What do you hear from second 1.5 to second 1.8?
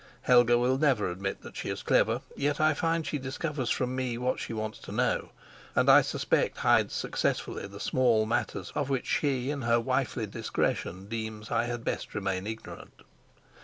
she